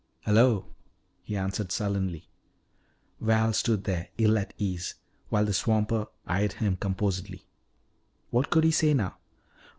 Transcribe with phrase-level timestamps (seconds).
[0.25, 0.65] "Hullo,"
[1.21, 2.27] he answered sullenly.
[3.19, 4.95] Val stood there, ill at ease,
[5.29, 7.45] while the swamper eyed him composedly.
[8.31, 9.17] What could he say now?